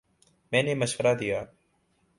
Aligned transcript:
میں 0.51 0.63
نے 0.63 0.73
مشورہ 0.75 1.13
دیا 1.19 1.39